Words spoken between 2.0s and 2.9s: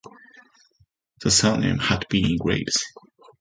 been Greaves.